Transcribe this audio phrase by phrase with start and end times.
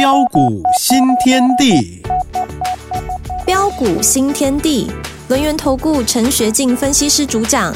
[0.00, 2.00] 标股新天地，
[3.44, 4.90] 标股新天地，
[5.28, 7.70] 轮源投顾陈学进分析师主讲，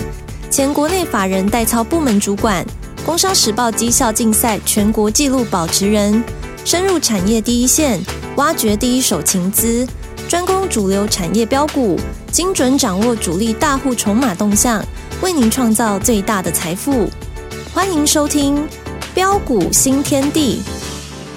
[0.51, 2.65] 前国内法人代操部门主管，
[3.05, 6.25] 工商时报绩效竞赛全国纪录保持人，
[6.65, 8.01] 深入产业第一线，
[8.37, 9.87] 挖掘第一手情资，
[10.27, 12.01] 专攻主流产业标股，
[12.33, 14.83] 精准掌握主力大户筹码动向，
[15.21, 17.07] 为您创造最大的财富。
[17.75, 18.67] 欢迎收听
[19.13, 20.63] 标股新天地。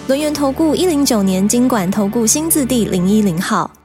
[0.07, 3.76] 轮源投顾一零九年经管投顾新字第零一零号。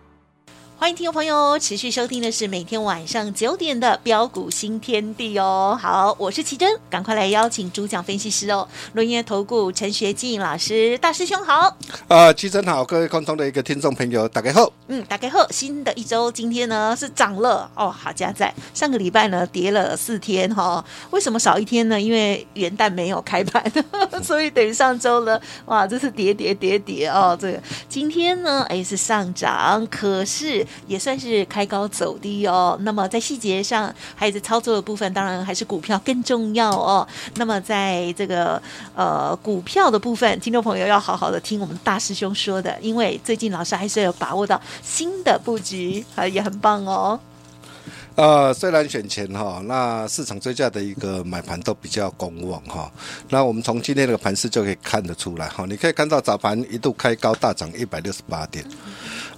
[0.82, 5.78] 欢迎听众朋友持续收听的是每天晚上九点的标股新天地哦。
[5.80, 11.76] 好，我是奇珍，赶快来邀请主讲分析师哦，轮源投顾陈学进老师，大师兄好。
[12.08, 14.72] 呃，奇珍好，各位空中的一个听众朋友，打开后。
[14.88, 15.46] 嗯，打开后。
[15.50, 20.84] 新的一周，今天呢是涨了哦，好加在上个礼拜呢跌了四天哈、哦。
[21.12, 22.00] 为什么少一天呢？
[22.00, 23.64] 因为元旦没有开盘，
[24.20, 27.38] 所以等于上周呢，哇，这是跌跌跌跌哦。
[27.40, 30.66] 这个今天呢，哎是上涨，可是。
[30.86, 32.78] 也算是开高走低哦。
[32.82, 37.06] 那么在细节上，还有在操作的部分，当然还是股票更重要哦。
[37.36, 38.60] 那么在这个
[38.94, 47.18] 呃股票的部分，听众朋友要好好的听我们大师兄说的，因为最近老师还是有把握到新的布局，啊，也很棒哦。
[48.14, 52.92] 呃，虽然选前哈，那市场追价的一个买盘都比较观望哈。
[53.30, 55.64] 那我们从今天这个盘势就可以看得出来哈。
[55.66, 58.62] 你可以看到早盘一度开高大涨一百六十八点，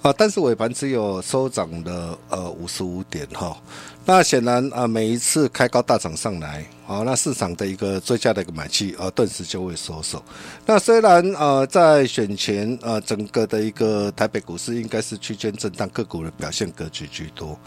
[0.05, 3.57] 啊，但是尾盘只有收涨了呃五十五点哈。
[4.05, 10.23] 那显然啊，每一次开高大涨上来，啊，那市场的一个追价的一个买气啊，顿时就会收手。
[10.63, 17.57] 那虽然呃在选前呃整个的一个台北股市应该是区间震荡，个股的表现格局居多。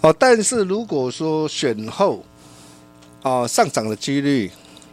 [0.00, 2.24] 哦，但是如果说选后，
[3.22, 4.48] 啊上涨的几率，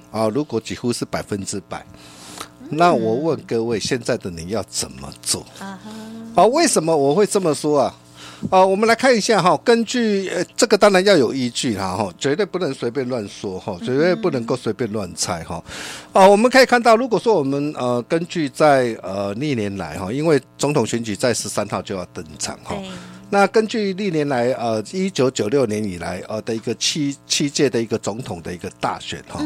[0.09, 1.85] 啊如果几乎是百分之百，
[2.71, 5.45] 那我问各位，现在的你要怎么做？
[6.45, 7.95] 为什么我会这么说啊？
[8.51, 15.63] 啊，我们来看一下哈，根据呃这个当然要有依据啦，哈，绝对不能随便乱说哈，绝对不能够随便乱猜哈。
[16.13, 22.75] 啊，我们可以看到，如果说我们呃根据在呃历年来哈，因为总统选举在十三号就要登场哈。
[23.29, 29.43] 那根据历年来，呃，一九九六年以来，呃的一个七七届的一个总统的一个大选哈，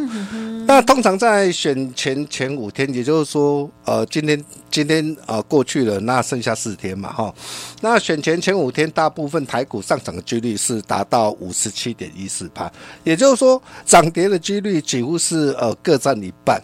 [0.67, 7.33] 那通常在选前前五天，也就是说，呃，今天今天呃过去了，那剩下四天嘛哈，
[7.81, 12.71] 那选前前五天，大部分台股上涨的几率是达到五十七点一四趴，
[13.03, 16.61] 也就是说，涨跌的几率几乎是呃各占一半，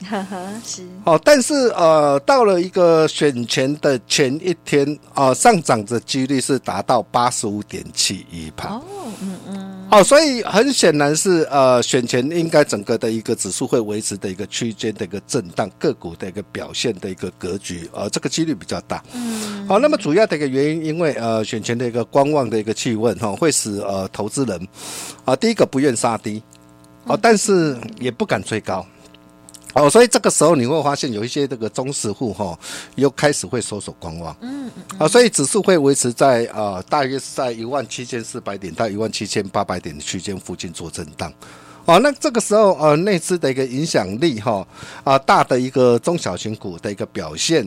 [0.64, 0.88] 是。
[1.04, 7.04] 哦，但是呃到了一个选前的前一天，啊、呃，上涨的几率是达到。
[7.12, 8.84] 八十五点七一趴哦，
[9.22, 19.04] 嗯嗯，好，所以很显然是呃，选前应该整个的一个指数会维持的一个区间的一个震荡，个股的一个表现的一个格局，呃，这个几率比较大。
[19.14, 24.68] 嗯，好，那么主要的一个原因，因为呃，选前的一个观望的一个气氛哈，会使呃投资人
[25.26, 26.42] 啊，第一个不愿杀低，
[27.06, 28.86] 哦，但是也不敢追高。
[29.74, 32.58] 哦，所以这个时候你会发现有一些这个中实户哈，
[32.96, 34.36] 又开始会收手观望。
[34.42, 34.98] 嗯嗯。
[34.98, 41.32] 啊，所以指数会维持在啊、呃，大约是在一万七千四百点到一万七千八百点的区间附近做震荡。
[41.86, 44.66] 哦，那这个时候呃，内资的一个影响力哈
[45.04, 47.64] 啊、呃，大的一个中小型股的一个表现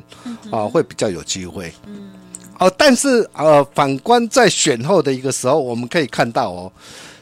[0.50, 1.72] 啊、呃，会比较有机会。
[1.86, 2.10] 嗯。
[2.58, 6.72] 哦，但是呃，反观在选后的一个时候，我们可以看到哦。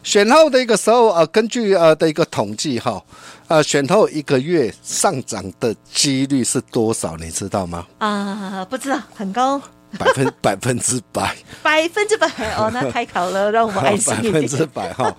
[0.08, 2.98] 选后的一个时候，呃，根据呃的一个统计哈，
[3.46, 7.14] 呃，选后一个月上涨的几率是多少？
[7.18, 7.86] 你知道吗？
[7.98, 9.60] 啊，不知道，很高，
[9.98, 12.26] 百分 百分之百，百分之百
[12.56, 14.30] 哦，那太好了，让我们 安心一。
[14.30, 15.14] 百分之百哈，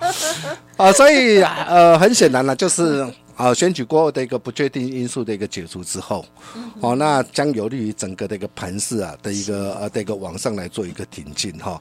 [0.77, 3.06] 啊，所以呃，很显然了，就是。
[3.39, 6.25] 啊，选举过后的一个不确定因素的一个解除之后，
[6.81, 11.79] 哦，那将有利于整个的一个盘势啊的一个呃的一个往上来做一个挺进哈。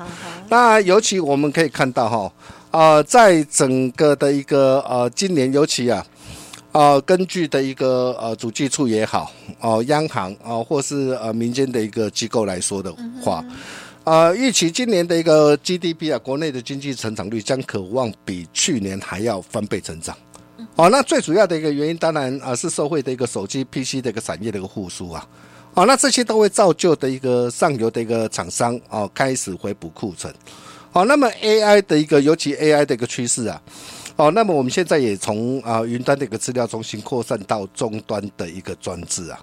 [0.49, 2.33] 那尤其我们可以看到哈，
[2.71, 6.05] 啊，在整个的一个呃今年尤其啊，
[6.73, 13.43] 啊，根据的一个呃主计处也好，哦，央行啊，或是呃民间的一个机构来说的话，
[14.05, 20.17] 啊，预期今年的一个 GDP 啊，国内的经济成长率将可望比去年还要翻倍成长。
[20.77, 25.27] 哦，那最主要的一个原因，当然啊是社会的一个手机 PC 的一个产业的一个复苏啊，
[25.75, 30.33] 哦，那这些都会造就的一个上游的一个厂商哦开始回补库存，
[30.99, 33.63] 好，那么 AI 的一个尤其 AI 的一个趋势啊，
[34.17, 39.39] 哦，那么我们现在也从啊云端的一个资料中心扩散到终端的一个装置啊，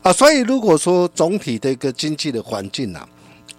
[0.00, 3.06] 啊，所以如果说总体的一个经济的环境啊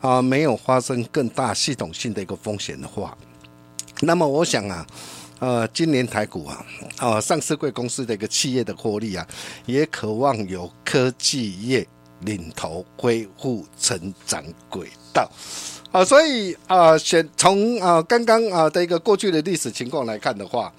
[0.02, 3.16] 啊没有发生更大系统性的一个风险的话，
[4.02, 4.84] 那么我想啊。
[5.38, 6.66] 呃，今年台股啊，
[6.98, 9.28] 啊，上市贵公司的一个企业的获利啊，
[9.66, 11.86] 也渴望有科技业
[12.22, 15.30] 领头恢复成长轨道。
[15.96, 20.70] 啊，所以啊，选从啊刚刚啊的一个过去的历史情况来看的话，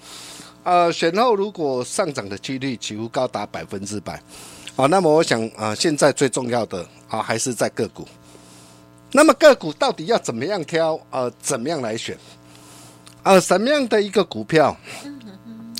[0.61, 4.21] 呃，选后如果上涨的几率几乎高达百分之百，
[4.75, 8.07] 啊，那么我想啊，现在最重要的啊还是在个股。
[9.11, 10.99] 那么个股到底要怎么样挑？
[11.09, 12.15] 呃，怎么样来选？
[13.23, 14.77] 呃，什么样的一个股票，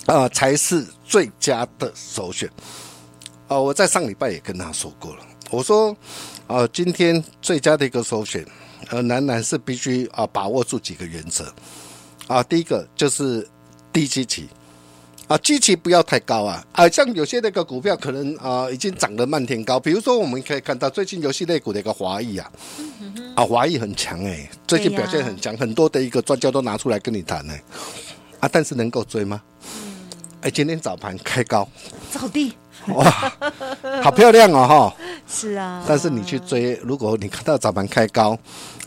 [0.07, 2.49] 呃，才是最佳的首选？
[3.49, 5.95] 呃，我在上礼拜也跟他说过了，我说，
[6.47, 8.43] 呃，今天最佳的一个首选。
[8.89, 11.53] 呃，仍然是必须啊，把握住几个原则
[12.27, 12.41] 啊。
[12.43, 13.47] 第一个就是
[13.91, 14.47] 低基期
[15.27, 16.65] 啊，基期不要太高啊。
[16.71, 19.79] 啊，像有些那个股票可能啊，已经涨得漫天高。
[19.79, 22.51] 比如说，我们可以看到最近游戏类股的一个华裔啊，
[23.35, 27.53] 啊，华裔很强哎，最近表现很强，很多的一个专家都拿出来跟你谈呢。
[28.39, 29.41] 啊，但是能够追吗？
[30.41, 31.67] 哎，今天早盘开高
[32.11, 32.53] 走低。
[32.89, 33.33] 哇，
[34.01, 34.95] 好漂亮哦，哈！
[35.27, 38.37] 是啊，但是你去追，如果你看到早盘开高，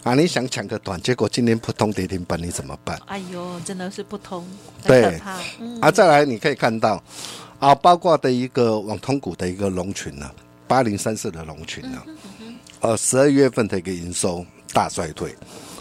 [0.03, 2.99] 啊，你想抢个短，结果今天扑通跌停板，你怎么办？
[3.07, 4.47] 哎呦，真的是不通，
[4.83, 5.21] 对，
[5.81, 7.03] 啊，再来你可以看到，
[7.59, 10.31] 啊，包括的一个网通股的一个龙群呢，
[10.67, 12.03] 八零三四的龙群呢，
[12.81, 15.37] 呃，十二月份的一个营收大衰退，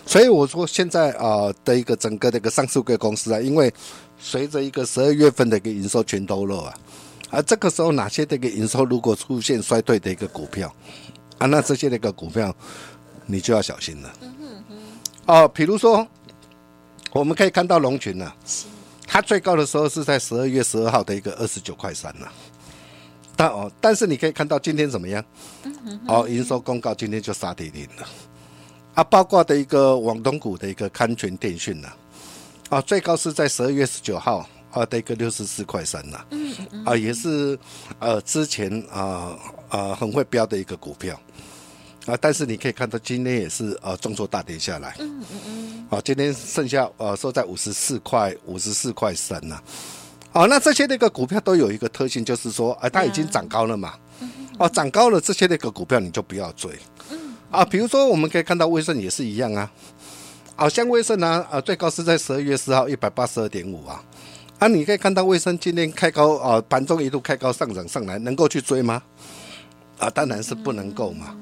[0.05, 3.73] 所以我说现在啊的一个整个的一个上市贵公司啊，因为
[4.19, 6.73] 随着一个十二月份的一个营收全都漏啊。
[7.31, 10.73] 而这个时候，哪些这个营收如果出现衰退的一个股票，
[11.37, 12.55] 啊，那这些那个股票，
[13.25, 14.13] 你就要小心了。
[15.27, 16.07] 哦，比如说，
[17.11, 18.33] 我们可以看到龙群呢，
[19.05, 22.27] 它最高的时候是在十二月十二号的一个二十九块三呢。
[23.35, 25.23] 但哦，但是你可以看到今天怎么样？
[26.07, 28.07] 哦，营收公告今天就杀跌停了。
[28.95, 31.87] 啊，包括的一个网东股的一个康泉电讯呢，
[32.69, 34.49] 啊，最高是在十二月十九号。
[34.71, 36.23] 啊，的一个六十四块三呐，
[36.85, 37.57] 啊，也是
[37.97, 39.35] 呃之前啊
[39.67, 41.19] 啊很会飙的一个股票，
[42.05, 49.59] 啊，但是你可以看到今天也是呃重挫大跌下来，嗯嗯嗯，啊，今天剩下呃收在五十四块五十四块三呐，
[50.33, 53.95] 啊，那这些那个股票都有一个特性，就是说啊它已经涨高了嘛，
[54.59, 56.77] 啊涨高了这些那个股票你就不要追，
[57.49, 59.71] 啊，比如说我们可以看到威盛也是一样啊，
[60.55, 64.03] 好像威盛呢啊最高是在十二月四号一百八十二点五啊。
[64.59, 69.01] 啊，你可以看到卫生今天开高啊，盘中一度开高上涨上来，能够去追吗？
[69.97, 71.35] 啊，当然是不能够嘛。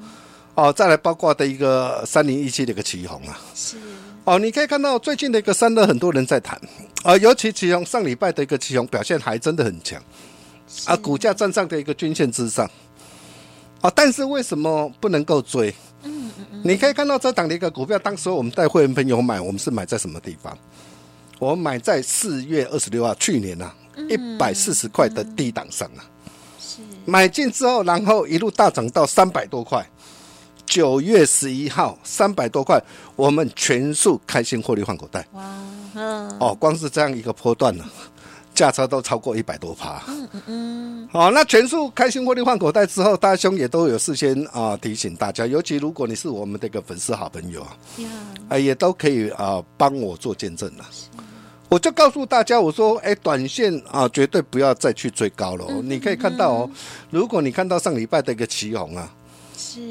[0.53, 3.77] 哦，再来包括的一个三零一七的一个旗红啊，是
[4.23, 6.59] 哦，你可以看到最近的一个三的，很多人在谈
[7.03, 10.01] 啊，尤其旗红上礼拜的一个旗红表现还真的很强
[10.85, 12.69] 啊，股价站上的一个均线之上
[13.81, 15.73] 啊，但是为什么不能够追？
[16.03, 20.55] 嗯嗯嗯，你可以看到这档的一个股票，当时我们带会员朋友买，我们是买在什么地方？
[21.39, 23.71] 我买在四月二十六号，去年呐，
[24.09, 26.01] 一百四十块的低档上啊，
[26.59, 29.87] 是买进之后，然后一路大涨到三百多块。
[30.65, 32.77] 九月十一号，三百多块，
[33.15, 35.25] 我们全数开心获利换口袋。
[35.31, 35.41] 哇，
[35.93, 37.85] 嗯，哦，光是这样一个波段呢，
[38.53, 40.03] 价差都超过一百多趴。
[40.09, 41.09] 嗯嗯嗯。
[41.09, 47.77] 好，那全数开心获利换口袋之后，大兄也都有事先啊提醒大家，尤其如果你是我们这个粉丝好朋友啊，
[48.49, 50.85] 啊，也都可以啊帮我做见证了。
[51.69, 55.65] 我就告诉大家，我说，哎，短线啊，绝对不要再去追高了。
[55.67, 56.69] 嗯、你可以看到哦，
[57.09, 59.11] 如果你看到上礼拜的一个奇红啊，
[59.57, 59.81] 是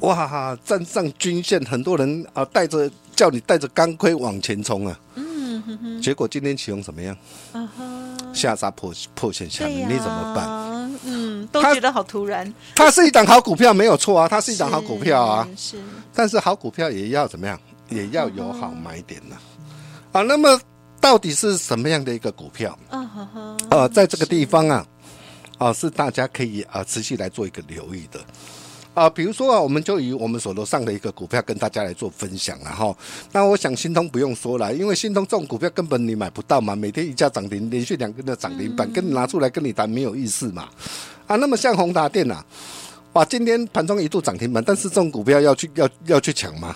[0.00, 4.96] 哇哈，站上均线，很多人啊带着叫你带着钢盔往前冲啊。
[5.16, 6.00] 嗯哼哼。
[6.00, 7.16] 结果今天奇红怎么样？
[7.52, 7.84] 啊哈。
[8.32, 10.98] 下杀破破线下，你怎么办？
[11.04, 12.52] 嗯，都觉得好突然。
[12.76, 15.48] 它是一档好股票，没有错啊，它是一档好股票啊。
[15.56, 15.76] 是。
[16.14, 17.58] 但是好股票也要怎么样？
[17.88, 19.36] 也要有好买点呢。
[20.12, 20.60] 啊，那么。
[21.04, 22.78] 到底是什么样的一个股票？
[23.68, 24.86] 啊，在这个地方啊，
[25.58, 28.18] 啊，是大家可以啊持续来做一个留意的
[28.94, 29.10] 啊。
[29.10, 32.96] 比如说啊，我们就以我们手头上的一个股票跟大家来做分享了哈。
[33.32, 40.70] 那我想新通不用说了，因为新通这种股票根本你买不到嘛，每天一价涨停，连续两根的涨停板，跟你拿出来跟你谈没有意思嘛。
[41.26, 42.42] 啊，那么像宏达电呐，
[43.14, 46.74] 哇，今天盘中一度涨停板，但是这种股票要去要要去抢吗？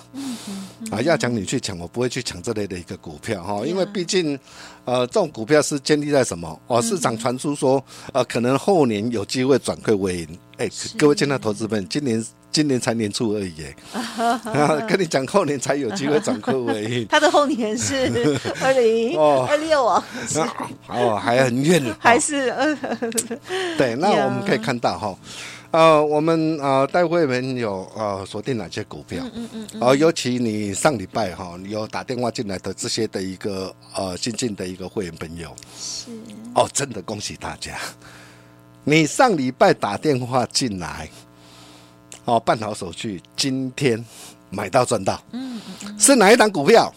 [0.93, 4.39] 啊，要抢你去抢，我不会去抢这类的一个股票哈，因为毕竟，
[4.85, 6.59] 呃，这种股票是建立在什么？
[6.69, 10.39] 哦，市场传出说，呃，可能后年有机会转亏为盈。
[10.59, 13.53] 哎，各位亲爱的投资们，今年今年才年初而已，
[13.93, 17.07] 啊，跟你讲后年才有机会转亏为盈。
[17.11, 20.05] 他的后年是 二零二六啊，
[20.87, 22.55] 哦，还很远，还是
[23.77, 25.19] 对，那我们可以看到哈。
[25.71, 29.23] 呃，我们呃，待会们有呃锁定哪些股票？
[29.35, 29.81] 嗯嗯嗯。
[29.81, 36.11] 呃，尤其你上礼拜哈，你有打电话进来的这些的一个呃新进的一个会员朋友，是
[36.55, 37.79] 哦，真的恭喜大家！
[38.85, 41.07] 你上礼拜打电话进来，
[42.25, 44.03] 哦，办好手续，今天
[44.49, 45.23] 买到赚到。
[45.33, 46.91] 嗯嗯嗯，是哪一档股票？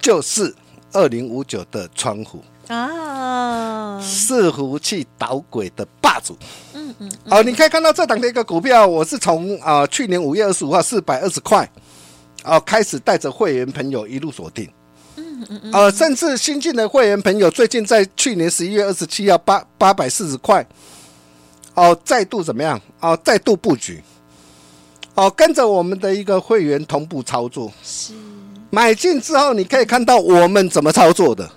[0.00, 0.54] 就是
[0.92, 6.36] 二零五九的川湖啊，伺服器导轨的霸主。
[6.74, 11.68] 嗯嗯，哦，你可以看到这档的一个股票，我是从啊、呃、去年五月二十五号四百二十块，
[12.44, 14.68] 哦，开始带着会员朋友一路锁定。
[15.16, 20.66] 嗯嗯嗯，呃，甚至新进的会员朋友，最近在去年十一月二十七号八八百四十块，
[21.74, 22.80] 哦，再度怎么样？
[23.00, 24.02] 哦，再度布局，
[25.14, 27.72] 哦，跟着我们的一个会员同步操作。
[27.82, 28.12] 是。
[28.70, 31.48] 买进之后，你可以看到我们怎么操作的。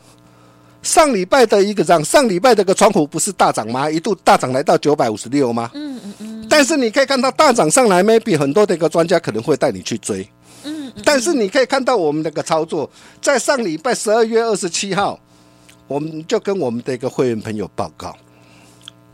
[0.81, 3.89] 上礼拜的一个涨，上礼拜的个川湖不是大涨吗？
[3.89, 5.69] 一度大涨来到九百五十六吗？
[5.73, 6.47] 嗯嗯嗯。
[6.49, 10.27] 但是你可以看到大涨上来，maybe 很多的一个专家可能会带你去追。
[10.63, 10.91] 嗯。
[11.03, 12.89] 但是你可以看到我们的个操作，
[13.21, 15.19] 在上礼拜十二月二十七号，
[15.87, 18.15] 我们就跟我们的一个会员朋友报告，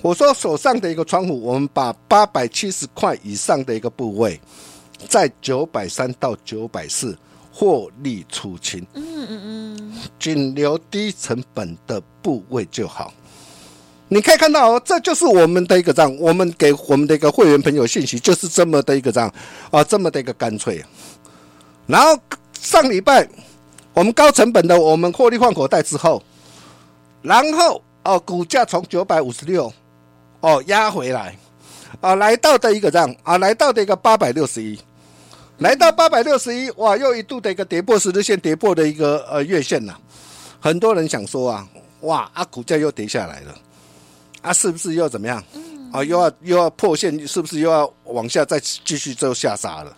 [0.02, 4.40] 我说手上的一个窗户，我们把八百七十块以上的一个部位，
[5.10, 7.18] 在九百三到九百四。
[7.58, 13.14] 获利出清，嗯嗯嗯，仅留低成本的部位就好。
[14.10, 19.34] 你可以看到哦，这就是我们的一个账，我们给我们的一个会员朋友信息，就是这么的一个账
[19.72, 20.84] 啊，这么的一个干脆。
[21.88, 22.20] 然后
[22.60, 23.26] 上礼拜
[23.94, 26.22] 我们高成本的，我们获利换口袋之后，
[27.22, 29.72] 然后哦，股价从九百五十六
[30.42, 31.38] 哦压回来
[32.02, 34.78] 啊，来到的一个账啊，来到的一个八百六十一。
[35.60, 39.96] 来到八百六十一，哇，又一度的一个跌破十日线，跌破的一个呃月线呐。
[40.60, 41.68] 很多人想说啊，
[42.02, 43.56] 哇，啊股价又跌下来了，
[44.42, 45.42] 啊是不是又怎么样？
[45.94, 49.96] 啊又要又要破线，是不是又要往下再继续就下杀了？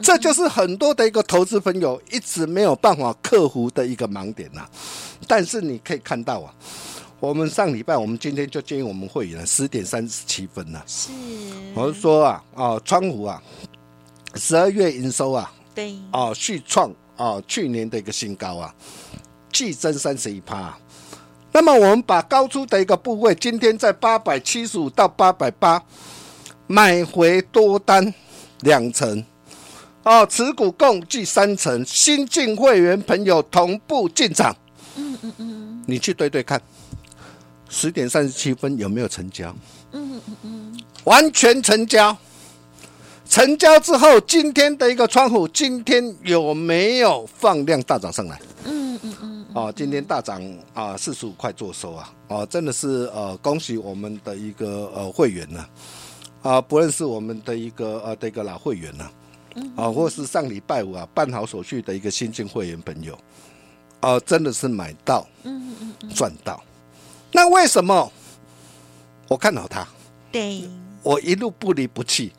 [0.00, 4.66] 这就是很多的一个投资朋友一直没有办法克服的一个盲点呐。
[5.26, 6.54] 但是你可以看到啊，
[7.20, 10.80] 我们上礼拜，我们今天就建议我们会员十点三十七分呐。
[10.86, 11.10] 是，
[11.74, 13.42] 我是说啊，啊川湖啊。
[14.34, 18.74] 十二月营收啊，对，哦，续创哦去年的一个新高啊，
[19.52, 20.76] 季增三十一趴。
[21.50, 25.82] 那么我们把高出的一个部位，今天在八百七十五到八百八
[26.66, 28.12] 买回多单
[28.60, 29.24] 两成，
[30.04, 34.54] 哦，持股共计三成，新进会员朋友同步进场。
[34.96, 36.60] 嗯嗯嗯，你去对对看，
[37.68, 39.54] 十点三十七分有没有成交？
[39.92, 42.16] 嗯嗯嗯，完全成交。
[43.28, 48.40] 成交之后，今天的一个窗户，今天有没有放量大涨上来？
[48.64, 49.46] 嗯嗯嗯。
[49.54, 50.42] 哦，今天大涨
[50.72, 52.12] 啊，四十五块做收啊！
[52.28, 55.66] 哦，真的是呃，恭喜我们的一个呃会员呢，
[56.42, 59.10] 啊，不论是我们的一个呃的一个老会员呢，
[59.76, 63.18] 啊，或是上礼拜五啊办好手续的一个新进会员朋友，
[64.00, 66.62] 啊，真的是买到，嗯嗯嗯，赚到。
[67.32, 68.10] 那为什么
[69.28, 69.86] 我看好他？
[70.32, 70.62] 对，
[71.02, 72.32] 我一路不离不弃。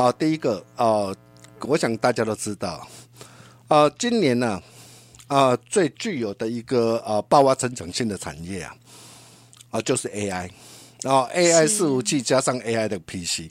[0.00, 1.14] 啊，第一个啊，
[1.60, 2.88] 我想大家都知道，
[3.68, 4.62] 啊，今年呢，
[5.26, 8.74] 啊，最具有的一个啊爆发成长性的产业啊，
[9.68, 10.48] 啊，就是 AI，
[11.02, 13.50] 然后，AI 伺服器加上 AI 的 PC，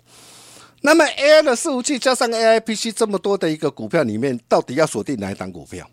[0.82, 5.88] 那么 AI 的伺服器加上 AI PC 这么多的一个股票里面，到底要锁定哪一档股票？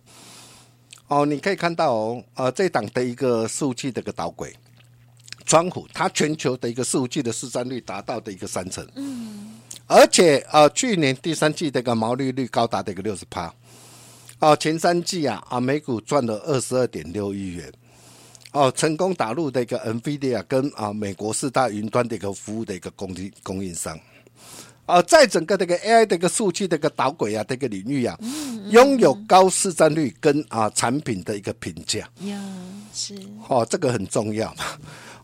[1.08, 4.56] 哦，你可以看到哦，啊，这档的一个伺服器的一个导轨，
[5.44, 9.55] 川湖，它全球的一个伺服器的市占率达到的一个三成，嗯。
[9.88, 13.54] 而且呃，去年第三季的一个毛利率高达的一个六十趴，
[14.40, 17.72] 哦，前三季啊啊，每股赚了二十二点六亿元，
[18.50, 23.96] 哦，成功打入的一个 NVIDIA 跟啊美国四大云端的一个服务的一个供应供应商，
[24.86, 28.18] 啊，在整个这个 AI 的一个数据的一个导轨啊这个领域啊，
[28.70, 32.42] 拥有高市占率跟啊产品的一个评价，呀
[32.92, 33.14] 是，
[33.48, 34.64] 哦，这个很重要嘛。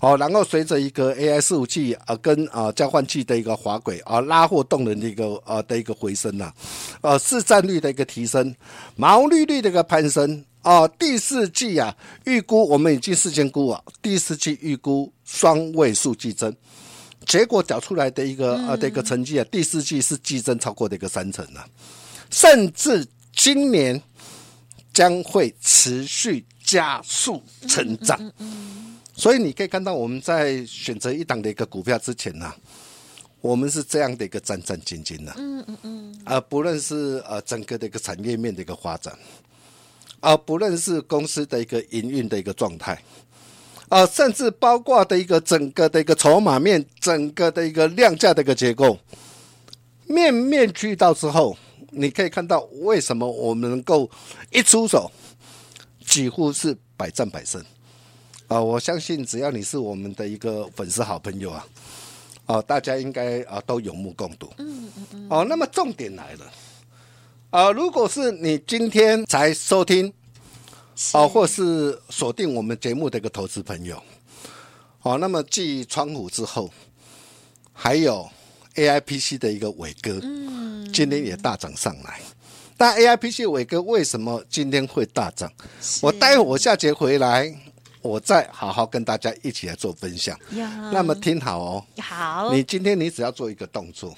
[0.03, 6.53] 好，然后随着一个 AI 伺服器啊，跟啊交换器的一个滑轨啊，拉货动能的一个啊的一个回升呐，
[7.03, 8.53] 呃市占率的一个提升，
[8.97, 16.53] 毛利率的一个攀升啊，第四季啊预估我们已经事先估啊，第四季预估双位数季增，
[17.25, 21.65] 结果缴出来的一个啊的一个成绩啊，第四季是季增超过的一个三成啊，
[22.29, 23.07] 甚至
[23.37, 24.03] 今年
[24.93, 28.19] 将会持续加速成长。
[29.23, 32.57] 所以你可以看到，我们在选择一档的一个股票之前呢、啊，
[33.41, 39.17] 我们是这样的一个战战兢兢的，嗯嗯嗯，而不论是呃整个的一个产业面的一个发展，
[40.19, 43.01] 呃不论是公司的一个营运的一个状态，
[43.89, 48.99] 啊，甚至包括的一个整个的一个筹码面，整个的一个量价的一个结构，
[50.09, 51.57] 面面俱到之后，
[51.91, 54.11] 你可以看到为什么我们能够
[54.51, 55.09] 一出手，
[56.05, 57.65] 几乎是百战百胜。
[58.53, 61.67] 啊，我相信只要你是我们的一个粉丝好朋友啊，
[62.45, 64.53] 哦，大家应该啊都有目共睹。
[64.59, 65.27] 嗯嗯嗯。
[65.31, 66.53] 哦，那么重点来了，
[67.49, 70.13] 啊，如果是你今天才收听，
[71.15, 74.03] 哦，或是锁定我们节目的一个投资朋友，
[75.01, 76.71] 哦，那么继窗户之后，
[77.73, 78.29] 还有
[78.75, 82.21] AIPC 的一个伟哥，嗯，今天也大涨上来。
[82.77, 85.51] 但 AIPC 伟哥为什么今天会大涨？
[86.03, 87.55] 我待会我下节回来。
[88.03, 90.39] 我再好好跟大家一起来做分享。
[90.93, 91.85] 那么听好哦。
[91.99, 92.53] 好。
[92.53, 94.15] 你今天你只要做一个动作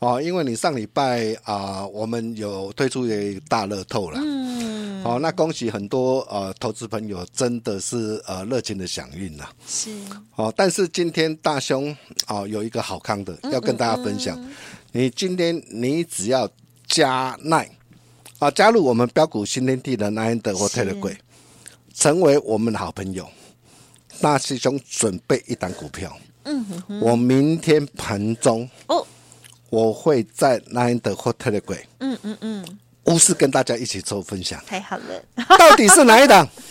[0.00, 4.18] 哦，因为你上礼拜啊、呃，我们有推出一个大乐透了。
[4.22, 5.04] 嗯。
[5.04, 9.48] 哦，那恭喜很多呃投资朋友，真的是呃热情的响应了。
[9.66, 9.90] 是。
[10.36, 11.94] 哦，但是今天大兄
[12.28, 14.38] 哦有一个好康的要跟大家分享。
[14.38, 14.54] 嗯嗯嗯，
[14.92, 16.48] 你今天你只要
[16.86, 17.70] 加奈
[18.38, 21.16] 啊，加入我们标股新天地的 LINE 或 Telegram。
[21.94, 23.28] 成为我们的好朋友，
[24.20, 26.16] 大师兄准备一档股票。
[26.44, 29.06] 嗯哼哼，我明天盘中哦，
[29.68, 31.84] 我会在 Line 的 Telegram。
[31.98, 34.62] 嗯嗯嗯，无私跟大家一起做分享。
[34.66, 35.22] 太好了，
[35.58, 36.48] 到底是哪一档？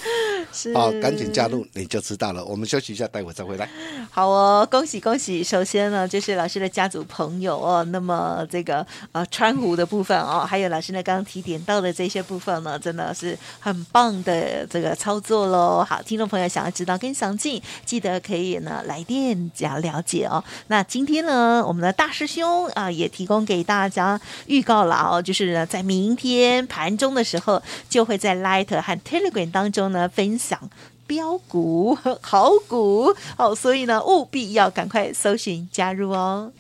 [0.51, 2.43] 是哦，赶紧加入你就知道了。
[2.43, 3.69] 我们休息一下，待会再回来。
[4.09, 5.43] 好哦，恭喜恭喜！
[5.43, 7.83] 首先呢，就是老师的家族朋友哦。
[7.91, 15.85] 那么这个呃川湖的部分哦，还有老师呢刚刚提点到的这些部分呢，真的是很棒的这个操作喽。
[15.87, 20.43] 好，听众朋友想要知道更详尽，记得可以呢来电加了解哦。
[20.67, 30.38] 那今天呢，我们的大师兄啊也提供给大家预告了哦，就是呢在明天盘中的时候，就会在 Light 和 Telegram 当中呢分。
[30.39, 30.58] 想
[31.05, 36.51] 飙股好股哦，所以呢，务必要赶快搜寻加入哦。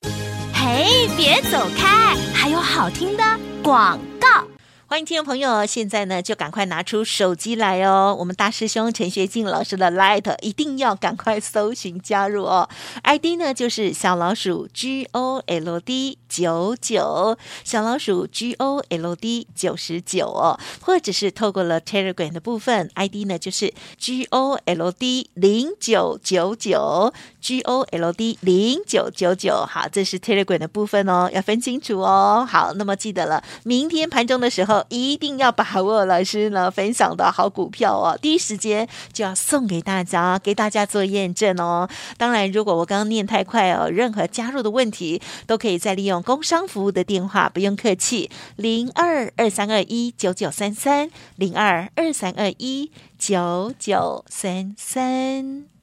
[0.53, 3.23] 嘿，别走开，还有好听的
[3.63, 4.48] 广告。
[4.89, 8.15] 欢迎听众朋友，现在呢就赶快拿出手机来哦！
[8.17, 12.67] 我们大师兄陈学进老师的 Light 一定要赶快搜寻加入哦
[13.03, 24.25] ！ID 呢就是小老鼠 G O L D 九九，小老鼠 G O L D 九十九哦，或者是透过了 Telegram 的部分，ID 呢就是 G
[24.31, 29.63] O L D 零九九九，G O L D 零九九九。
[29.69, 32.43] 好，这是 Telegram 的部分哦，要分清楚哦。
[32.49, 34.78] 好，那么记得了，明天盘中的时候。
[34.89, 41.89] 一定要把握老师呢分享的好股票哦，第一时间就要送给大家，给大家做验证哦。
[42.17, 55.78] 当然，如果我刚刚念太快哦，任何加入的问题都可以再利用工商服务的电话，不用客气，零二二三二一九九三三，零二二三二一九九三三。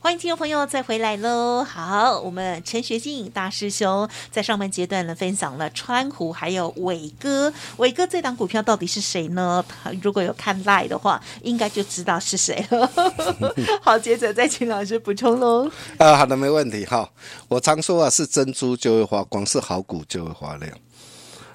[0.00, 1.64] 欢迎听众朋友再回来喽！
[1.64, 9.62] 好，我们陈学进大师兄在上半阶段呢分享了川湖还有伟哥，伟哥这档股票到底是谁呢？
[10.00, 12.90] 如果有看 Live 的话，应该就知道是谁了。
[13.82, 15.68] 好，接着再请老师补充喽。
[15.98, 16.86] 啊，好的，没问题。
[16.86, 17.10] 哈，
[17.48, 20.72] 我常说啊，是珍珠就会发光，是好股就会发亮。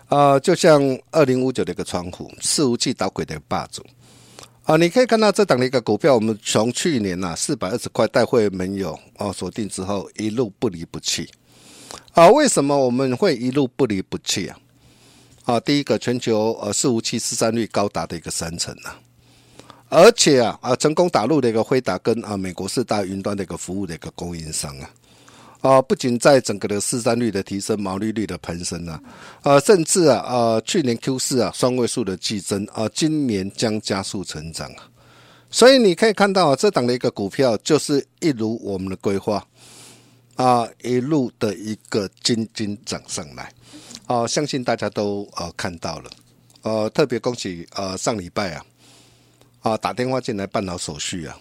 [0.10, 3.82] 啊，就像二零五九的一个川湖，伺服器导轨的霸主。
[4.64, 11.30] 啊，你可以看到这档的一个股票，我们从去年呐四百二十块带会没有哦锁定之后，一路不离不弃。
[12.14, 14.58] 啊，为什么我们会一路不离不弃啊？
[15.44, 18.98] 啊，第一个，全球呃伺服器市占率高达的一个三成啊，
[19.90, 24.90] 而且啊啊成功打入的一个辉达跟啊美国四大云端的一个服务的一个供应商啊。
[25.64, 29.02] 啊，不仅在整个的市占率的提升、毛利率的攀升啊，
[29.44, 34.84] 呃，甚至啊，呃，去年 Q 四啊双位数的季增啊，今年将加速成长啊，
[35.50, 39.42] 所以你可以看到啊，这档的一个股票就是一如我们的规划
[40.36, 43.50] 啊，一路的一个金金涨上来
[44.06, 46.12] 啊，相信大家都呃看到了，
[46.64, 48.66] 呃，特别恭喜呃上礼拜啊
[49.62, 51.40] 啊打电话进来办好手续啊，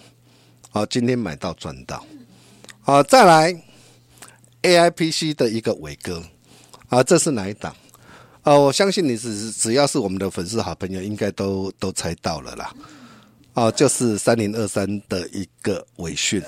[0.71, 2.07] 啊，今天买到赚到
[2.85, 3.72] 啊，再来。
[4.62, 6.22] A I P C 的一个伟哥
[6.88, 7.75] 啊，这是哪一档？
[8.42, 12.72] 啊，我相信你只只要是我们的粉丝好朋友，应该都都猜到了啦。
[13.55, 16.42] 啊，就是三零二三的一个伟讯。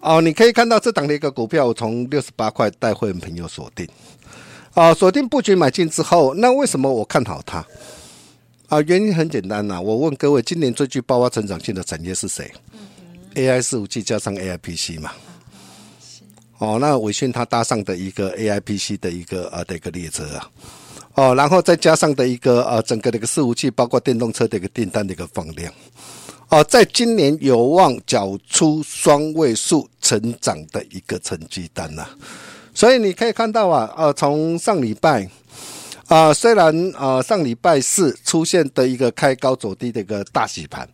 [0.00, 3.86] 哦，你可以看到这档的一个股票，我从六十八块带会员朋友锁定。
[4.74, 7.64] 啊，锁定布局买进之后，那为什么我看好它？
[8.68, 12.50] 啊，原因很简单呐、我问各位，今年最具爆发成长性的产业是谁
[13.34, 15.12] ？A I 四五 G 加上 A I P C 嘛。
[16.60, 20.50] 哦，那伟讯它搭上的一个 AIPC 的一个呃的一个列车啊，
[21.14, 25.72] 哦，然后再加上的一个呃整个的一个伺服器，包括电动车的一个订单的一个放量，
[26.50, 32.10] 哦，在今年有望缴出双位数成长的一个成绩单呐、啊，
[32.74, 35.26] 所以你可以看到啊，呃，从上礼拜
[36.08, 40.86] 啊、虽然呃上礼拜四出现的一个开高走低的一个大洗盘，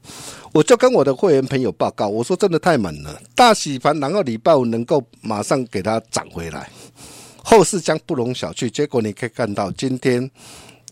[0.57, 6.71] 我就跟我的会员朋友报告，我说真的太猛了，大洗盘，然后礼拜五能够马上给它涨回来，
[7.45, 8.71] 后市将不容小觑。
[8.71, 10.31] 结果你可以看到今天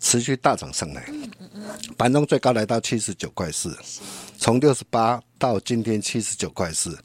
[0.00, 1.02] 持续大涨上来，
[1.96, 3.74] 盘中最高来到七十九块四，
[4.36, 6.98] 从六十八到今天七十九块四。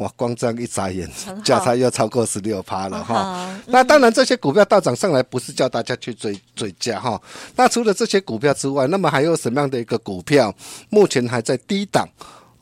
[0.00, 1.06] 哇，光这样一眨眼，
[1.44, 3.46] 价差又超过十六趴了哈。
[3.50, 7.20] 嗯、那当然，这些股票大涨上来，不是叫大家去追追价哈。
[7.54, 10.54] 那除了这些股票之外，那么还有什么样的一个股票
[10.88, 12.08] 目前还在低档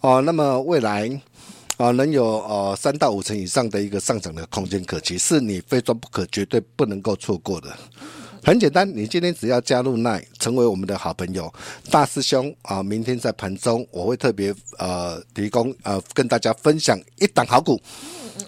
[0.01, 0.21] 哦？
[0.23, 1.09] 那么未来
[1.77, 7.73] 啊、呃，能有呃三到五成以上的一个上涨的空间可期，是你非赚不可，绝对不能够错过的。
[8.43, 11.53] 很简单，你今天只要加入 LINE，成为我们的好朋友，
[11.91, 17.81] 大师兄啊，明天在盘中我会特别呃提供呃跟大家分享一档好股。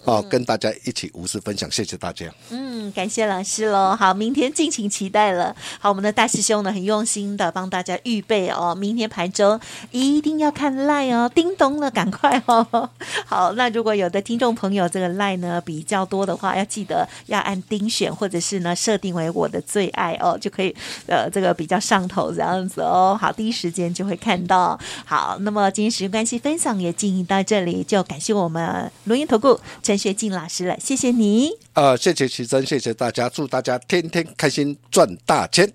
[0.05, 2.25] 哦，跟大家一起无私分享，谢谢大家。
[2.49, 3.95] 嗯，感谢老师喽。
[3.95, 5.55] 好，明天敬请期待了。
[5.79, 9.59] 好，我们的大师兄呢，很用心的帮大家预备哦，明天盘中
[9.91, 12.89] 一定要看 LINE 哦，叮咚了，赶快哦。
[13.25, 20.75] 好，那如果有的听众朋友这个 LINE 呢比较多的话，要记得要按丁选，或者是呢设定为我的最爱哦，就可以
[21.07, 23.17] 呃这个比较上头这样子哦。
[23.19, 24.79] 好，第一时间就会看到。
[25.05, 29.59] 好，那么今天时间关系，分享也进行到这里，就感谢我们录音投顾。
[29.81, 31.51] 陈学静老师了，谢谢你。
[31.73, 35.71] 呃，谢谢奇珍，谢谢大家，祝大家天天开心，赚大钱。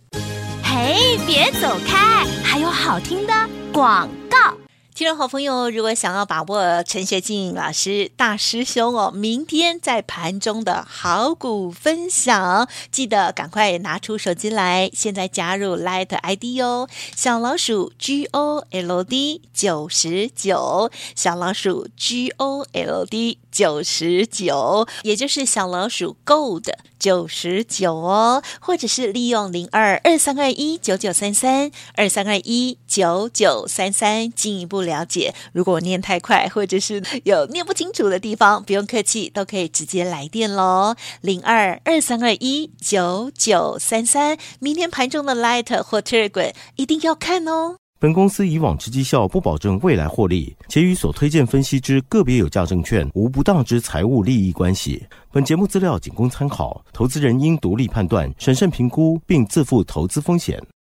[0.62, 3.32] 嘿，别走开，还有好听的
[3.72, 4.65] 广告。
[4.96, 34.85] 听众好朋友，如果想要把握陈学进老师大师兄哦，明天在盘中的好股分享，记得赶快拿出手机来，现在加入 Light ID 哦，小老鼠 G O L D 九十九，小老鼠 G O L D 九十九，也就是小老鼠 Gold 九十九哦，或者是利用零二二三二一九九三三二三二一九九三三进一步。
[34.86, 40.94] 了解，如果念太快，或者是有念不清楚的地方，不用客气，都可以直接来电喽。
[41.20, 47.76] 零二二三二一九九三三，明天盘中的 Light 或 t e r g r a m 一定要看哦。
[47.98, 55.02] 本公司以往之绩效不保证未来获利，且与所推荐分析之个别有价证券无不当之财务利益关系。
[55.32, 60.62] 本节目资料仅供参考，投资人应独立判断、审慎评估，并自负投资风险。